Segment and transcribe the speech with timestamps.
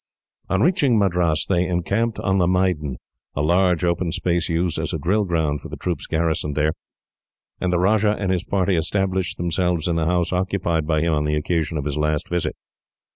[0.49, 2.97] On reaching Madras, they encamped on the Maidan
[3.35, 6.73] a large, open space used as a drill ground for the troops garrisoned there
[7.59, 11.25] and the Rajah and his party established themselves in the house occupied by him on
[11.25, 12.55] the occasion of his last visit.